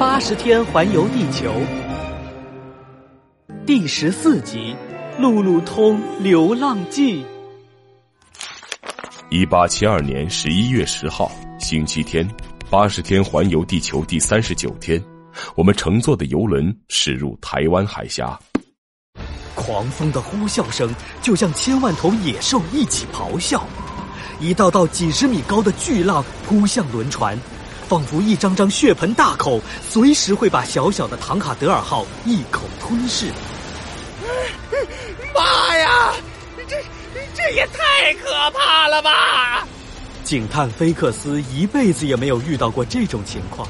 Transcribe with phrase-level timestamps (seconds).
[0.00, 1.52] 八十天环游地球，
[3.66, 4.74] 第十四集
[5.20, 7.22] 《路路通流浪记》。
[9.28, 12.26] 一八七二年十一月十号，星期天，
[12.70, 14.98] 八十天环游地球第三十九天，
[15.54, 18.40] 我们乘坐的游轮驶入台湾海峡。
[19.54, 20.90] 狂风的呼啸声
[21.20, 23.62] 就像千万头野兽一起咆哮，
[24.40, 27.38] 一道道几十米高的巨浪扑向轮船。
[27.90, 33.26] 仿佛一张张血盆大口，随时会把小小的唐卡德尔号一口吞噬。
[35.34, 36.12] 妈呀，
[36.68, 36.76] 这
[37.34, 39.66] 这也太可怕了吧！
[40.22, 43.66] 警探菲克斯一辈子也没有遇到过这种情况，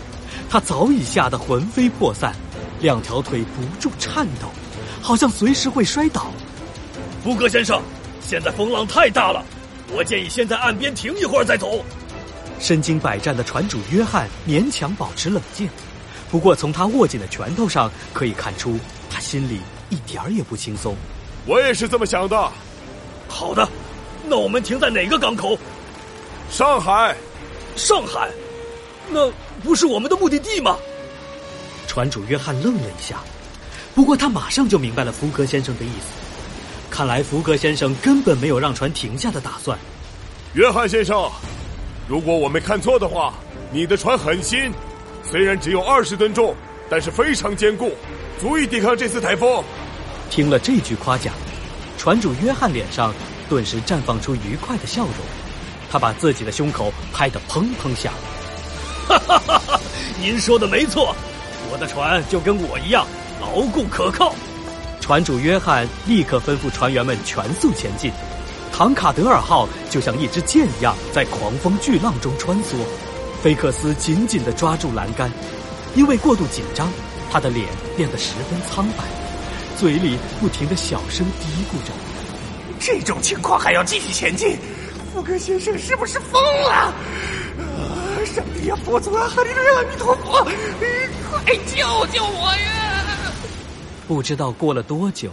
[0.50, 2.34] 他早已吓得魂飞魄散，
[2.78, 4.48] 两条腿不住颤抖，
[5.00, 6.26] 好像随时会摔倒。
[7.24, 7.80] 福格先生，
[8.20, 9.42] 现在风浪太大了，
[9.90, 11.82] 我建议先在岸边停一会儿再走。
[12.60, 15.68] 身经百战的船主约翰勉强保持冷静，
[16.30, 18.78] 不过从他握紧的拳头上可以看出，
[19.10, 20.94] 他心里一点儿也不轻松。
[21.46, 22.52] 我也是这么想的。
[23.26, 23.66] 好的，
[24.26, 25.58] 那我们停在哪个港口？
[26.50, 27.16] 上海。
[27.76, 28.28] 上海？
[29.10, 29.30] 那
[29.64, 30.76] 不是我们的目的地吗？
[31.86, 33.16] 船主约翰愣了一下，
[33.94, 36.06] 不过他马上就明白了福格先生的意思。
[36.90, 39.78] 看来福格先生根本没有让船停下的打算。
[40.52, 41.30] 约翰先生。
[42.10, 43.32] 如果我没看错的话，
[43.70, 44.72] 你的船很新，
[45.22, 46.52] 虽然只有二十吨重，
[46.88, 47.92] 但是非常坚固，
[48.40, 49.62] 足以抵抗这次台风。
[50.28, 51.32] 听了这句夸奖，
[51.96, 53.14] 船主约翰脸上
[53.48, 55.14] 顿时绽放出愉快的笑容，
[55.88, 58.12] 他把自己的胸口拍得砰砰响。
[59.06, 59.80] 哈哈哈哈！
[60.20, 61.14] 您说的没错，
[61.70, 63.06] 我的船就跟我一样
[63.40, 64.34] 牢固可靠。
[65.00, 68.10] 船主约翰立刻吩咐船员们全速前进。
[68.80, 72.76] 唐卡德尔号就像一支箭一样在狂风巨浪中穿梭，
[73.42, 75.30] 菲克斯紧紧地抓住栏杆，
[75.94, 76.90] 因为过度紧张，
[77.30, 79.04] 他的脸变得十分苍白，
[79.76, 81.92] 嘴里不停地小声嘀咕着
[82.80, 84.56] ：“这种情况还要继续前进，
[85.12, 86.72] 福格先生是不是疯了？
[86.72, 86.94] 啊，
[88.34, 90.42] 上帝呀，佛祖啊，哈利路亚，阿弥陀佛，
[91.30, 93.04] 快救救我呀！”
[94.08, 95.28] 不知道过了多久，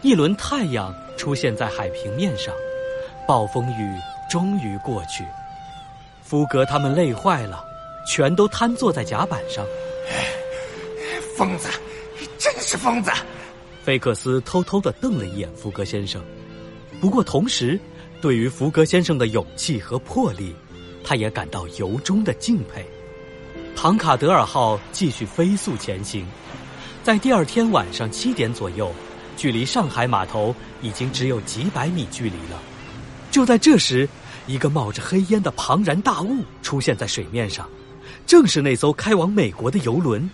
[0.00, 2.54] 一轮太阳出现在海平面上。
[3.28, 3.94] 暴风雨
[4.26, 5.22] 终于过去，
[6.22, 7.62] 福格他们累坏了，
[8.06, 9.62] 全都瘫坐在甲板上。
[11.36, 11.68] 疯子，
[12.38, 13.10] 真是疯子！
[13.82, 16.24] 菲克斯偷偷的瞪了一眼福格先生，
[17.02, 17.78] 不过同时，
[18.22, 20.56] 对于福格先生的勇气和魄力，
[21.04, 22.82] 他也感到由衷的敬佩。
[23.76, 26.26] 唐卡德尔号继续飞速前行，
[27.02, 28.90] 在第二天晚上七点左右，
[29.36, 32.58] 距离上海码头已经只有几百米距离了。
[33.30, 34.08] 就在这时，
[34.46, 37.68] 一个冒着黑烟的庞然大物出现在水面上，
[38.26, 40.28] 正是那艘开往美国的游轮。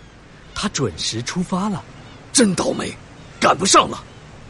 [0.53, 1.83] 它准时出发了，
[2.31, 2.91] 真倒霉，
[3.39, 4.01] 赶不上了。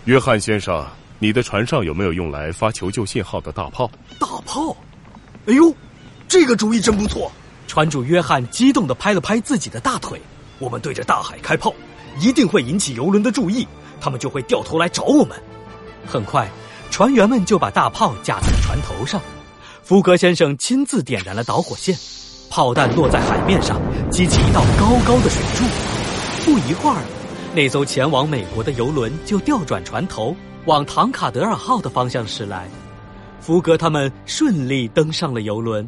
[0.06, 0.85] 约翰先生，
[1.17, 3.89] 你的船上有没有用来发求救信号的大炮？
[4.19, 4.77] 大炮？
[5.47, 5.75] 哎呦，
[6.27, 7.31] 这个主意真不错！
[7.67, 10.22] 船主约翰激动地拍了拍自己的大腿。
[10.59, 11.73] 我们对着大海开炮，
[12.19, 13.67] 一定会引起游轮的注意，
[14.00, 15.35] 他们就会掉头来找我们。
[16.06, 16.47] 很快。
[16.95, 19.22] 船员们就把大炮架在了船头上，
[19.83, 21.94] 福格先生亲自点燃了导火线，
[22.50, 25.66] 炮弹落在海面上，激起一道高高的水柱。
[26.45, 27.03] 不一会儿，
[27.53, 30.33] 那艘前往美国的游轮就调转船头，
[30.67, 32.66] 往唐卡德尔号的方向驶来。
[33.41, 35.85] 福格他们顺利登上了游轮。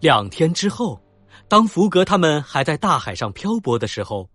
[0.00, 0.98] 两天之后，
[1.46, 4.30] 当福格他们还在大海上漂泊的时候，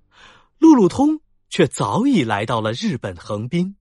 [0.59, 3.75] 路路通却早已来到了日本横滨。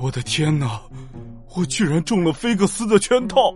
[0.00, 0.80] 我的天哪！
[1.54, 3.54] 我居然中了菲克斯的圈套，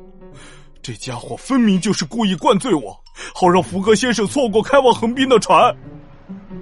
[0.82, 2.94] 这家伙分明就是故意灌醉我，
[3.34, 5.74] 好让福格先生错过开往横滨的船。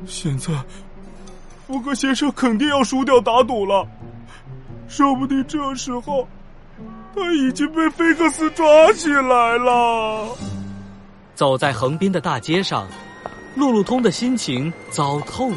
[0.07, 0.53] 现在，
[1.67, 3.85] 福格先生肯定要输掉打赌了，
[4.87, 6.29] 说不定这时候
[7.13, 10.29] 他已经被菲克斯抓起来了。
[11.35, 12.87] 走在横滨的大街上，
[13.57, 15.57] 路路通的心情糟透了，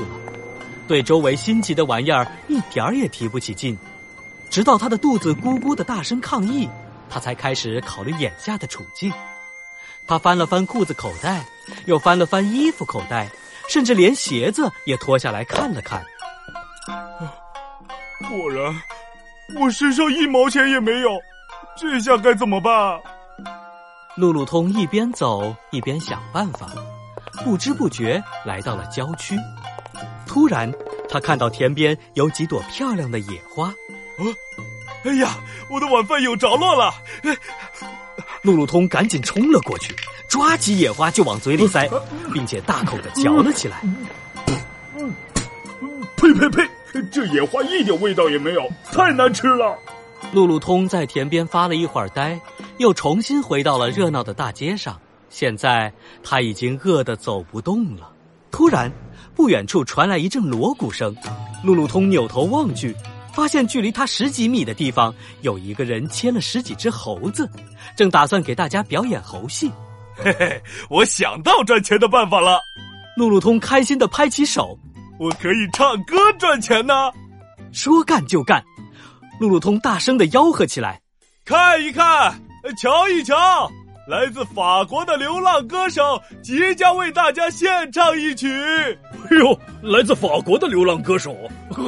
[0.88, 3.78] 对周围新奇的玩意儿一点儿也提不起劲。
[4.50, 6.70] 直到他的肚子咕咕的大声抗议，
[7.10, 9.12] 他才开始考虑眼下的处境。
[10.08, 11.46] 他翻了翻裤子口袋，
[11.86, 13.30] 又翻了翻衣服口袋，
[13.68, 16.06] 甚至连鞋子也脱下来看了看。
[18.30, 18.82] 果然，
[19.60, 21.10] 我身上一毛钱也没有，
[21.78, 23.00] 这下该怎么办？
[24.16, 26.70] 路路通一边走一边想办法，
[27.44, 29.38] 不知不觉来到了郊区。
[30.26, 30.72] 突然，
[31.10, 33.74] 他看到田边有几朵漂亮的野花。
[34.18, 34.24] 啊！
[35.04, 35.38] 哎呀，
[35.70, 36.94] 我的晚饭有着落了！
[38.42, 39.96] 路路通赶紧冲了过去，
[40.28, 41.90] 抓起野花就往嘴里塞，
[42.34, 43.82] 并且大口的嚼了起来。
[46.16, 46.70] 呸呸呸！
[47.12, 49.78] 这野花一点味道也没有，太难吃了。
[50.32, 52.40] 路路通在田边发了一会儿呆，
[52.78, 55.00] 又重新回到了热闹的大街上。
[55.30, 55.92] 现在
[56.24, 58.10] 他已经饿得走不动了。
[58.50, 58.92] 突然，
[59.36, 61.16] 不远处传来一阵锣鼓声。
[61.64, 62.96] 路路通扭头望去，
[63.36, 67.48] 发现距离他十几米的地方有一个人牵了十几只猴子，
[67.98, 69.70] 正打算给大家表演猴戏。
[70.16, 72.62] 嘿嘿，我想到赚钱的办法了！
[73.18, 74.80] 路路通开心的拍起手，
[75.20, 77.12] 我可以唱歌赚钱呢！
[77.74, 78.64] 说干就干，
[79.38, 81.02] 路路通大声的吆喝起来
[81.44, 82.42] ：“看一看，
[82.82, 83.70] 瞧一瞧！”
[84.08, 88.48] 来自法国的流浪歌手即将为大家献唱一曲。
[88.50, 91.36] 哎呦，来自法国的流浪歌手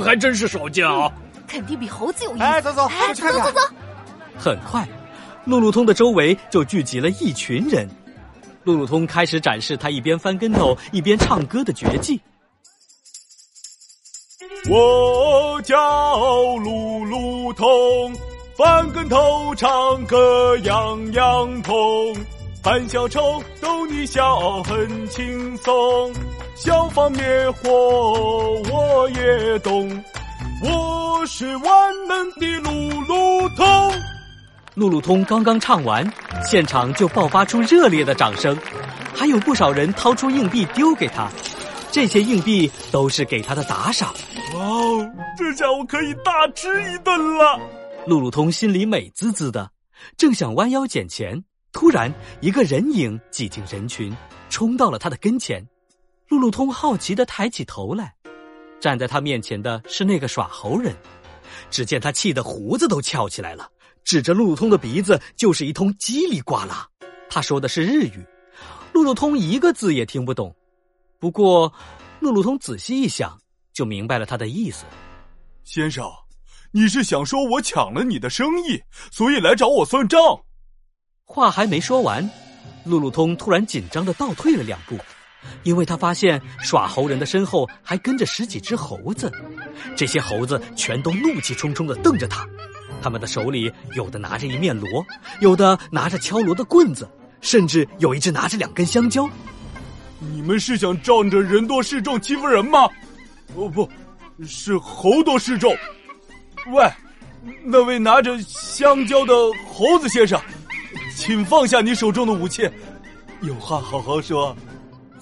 [0.04, 1.10] 还真是少见啊！
[1.48, 2.44] 肯定比猴子有意思。
[2.44, 3.46] 哎，走走，哎，去看看。
[3.46, 3.76] 走走走。
[4.38, 4.88] 很快，
[5.46, 7.88] 路路通的周围就聚集了一群人。
[8.64, 12.20] 路路通开始展示他一边翻跟头一边唱歌的绝技。
[14.70, 17.66] 我叫路路通。
[18.58, 21.76] 翻跟头，唱歌样样通，
[22.64, 26.12] 扮小丑逗你笑很轻松，
[26.56, 30.04] 消防灭火我也懂，
[30.64, 33.66] 我是万能的路路通。
[34.74, 36.12] 路路通刚刚唱完，
[36.44, 38.58] 现场就爆发出热烈的掌声，
[39.14, 41.30] 还有不少人掏出硬币丢给他，
[41.92, 44.14] 这些硬币都是给他的打赏。
[44.56, 47.60] 哇哦，这下我可以大吃一顿了。
[48.08, 49.70] 路路通心里美滋滋的，
[50.16, 54.16] 正想弯腰捡钱，突然一个人影挤进人群，
[54.50, 55.68] 冲到了他的跟前。
[56.30, 58.14] 路路通好奇的抬起头来，
[58.80, 60.96] 站在他面前的是那个耍猴人。
[61.70, 63.70] 只见他气得胡子都翘起来了，
[64.04, 66.88] 指着路路通的鼻子就是一通叽里呱啦。
[67.30, 68.26] 他说的是日语，
[68.94, 70.56] 路路通一个字也听不懂。
[71.20, 71.74] 不过，
[72.20, 73.38] 路路通仔细一想，
[73.74, 74.86] 就明白了他的意思。
[75.64, 76.06] 先生。
[76.72, 80.20] 你是想说我抢了你的生意，所以来找我算账？
[81.24, 82.30] 话还没说完，
[82.84, 84.98] 路路通突然紧张的倒退了两步，
[85.64, 89.32] 因为他发现耍猴人的身后还跟着十几只猴子，
[89.96, 92.48] 这些猴子全都怒气冲冲的瞪着他，
[93.02, 95.06] 他们的手里有的拿着一面锣，
[95.40, 97.10] 有的拿着敲锣的棍子，
[97.42, 99.30] 甚至有一只拿着两根香蕉。
[100.20, 102.90] 你们是想仗着人多势众欺负人吗？
[103.56, 103.90] 哦，不
[104.46, 105.76] 是猴多势众。
[106.72, 106.92] 喂，
[107.64, 109.34] 那位拿着香蕉的
[109.68, 110.42] 猴子先生，
[111.16, 112.70] 请放下你手中的武器，
[113.42, 114.56] 有话好好说。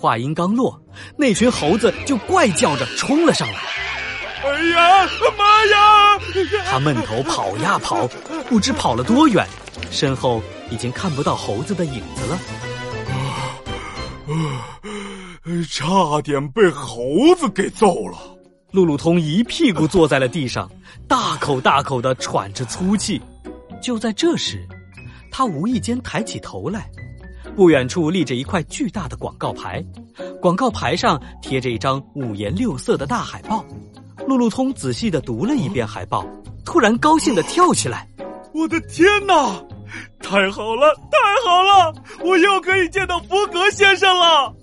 [0.06, 0.80] 话音刚落，
[1.18, 3.56] 那群猴子就怪叫着冲了上来。
[4.44, 6.19] 哎呀妈呀！
[6.69, 8.07] 他闷头跑呀跑，
[8.48, 9.44] 不知跑了多远，
[9.90, 12.40] 身后已经看不到猴子的影子了。
[15.68, 18.19] 差点被猴子给揍了。
[18.69, 20.69] 路路通一屁股坐在了地上，
[21.08, 23.19] 大口大口的喘着粗气。
[23.81, 24.68] 就在这时，
[25.31, 26.88] 他无意间抬起头来，
[27.56, 29.84] 不远处立着一块巨大的广告牌，
[30.42, 33.66] 广告牌上贴着一张五颜六色的大海报。
[34.28, 36.25] 路路通仔细的读了一遍海报，
[36.66, 38.07] 突然高兴的跳起来
[38.54, 39.63] ：“我的天哪！
[40.19, 41.94] 太好了，太好了！
[42.24, 44.54] 我又可以见到福格先生了！”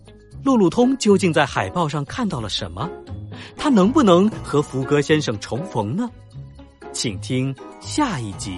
[0.44, 2.90] 路路通究竟在海报上看到了什么？
[3.56, 6.10] 他能不能和福格先生重逢呢？
[6.92, 8.56] 请听下一集。